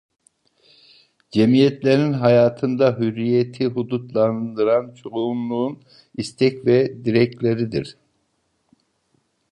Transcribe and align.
Cemiyetlerin 1.31 2.13
hayatında 2.13 2.97
hürriyeti 2.99 3.65
hudutlandıran 3.67 4.93
çoğunluğun 4.93 5.83
istek 6.17 6.65
ve 6.65 7.05
dilekleridir. 7.05 7.97